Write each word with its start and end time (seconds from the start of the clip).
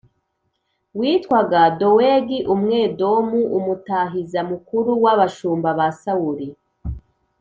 witwaga 0.99 1.61
Dowegi 1.79 2.39
Umwedomu, 2.53 3.39
umutahiza 3.57 4.39
mukuru 4.51 4.91
w’abashumba 5.03 5.69
ba 5.77 5.87
Sawuli. 6.01 6.47